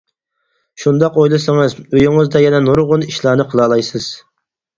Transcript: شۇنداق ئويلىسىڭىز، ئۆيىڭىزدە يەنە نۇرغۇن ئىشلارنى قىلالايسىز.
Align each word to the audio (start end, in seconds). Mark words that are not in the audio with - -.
شۇنداق 0.83 1.19
ئويلىسىڭىز، 1.23 1.75
ئۆيىڭىزدە 1.83 2.41
يەنە 2.45 2.63
نۇرغۇن 2.69 3.07
ئىشلارنى 3.11 3.47
قىلالايسىز. 3.53 4.11